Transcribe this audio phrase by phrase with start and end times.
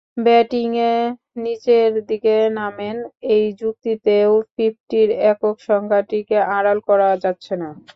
[0.25, 0.93] ব্যাটিংয়ে
[1.43, 7.69] নিচের দিকে নামেন—এই যুক্তিতেও ফিফটির একক সংখ্যাটিকে আড়াল করা যাচ্ছে না।